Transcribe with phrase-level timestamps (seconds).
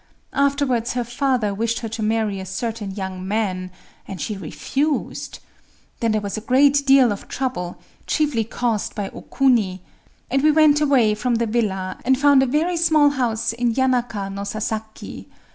[0.33, 3.69] Afterwards her father wished her to marry a certain young man;
[4.07, 5.37] and she refused.
[5.99, 11.13] Then there was a great deal of trouble,—chiefly caused by O Kuni;—and we went away
[11.13, 15.29] from the villa, and found a very small house in Yanaka no Sasaki.